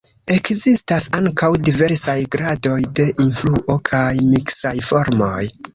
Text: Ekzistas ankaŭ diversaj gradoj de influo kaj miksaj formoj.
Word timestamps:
Ekzistas 0.35 1.05
ankaŭ 1.17 1.49
diversaj 1.69 2.17
gradoj 2.39 2.81
de 3.01 3.09
influo 3.27 3.81
kaj 3.93 4.05
miksaj 4.35 4.79
formoj. 4.93 5.41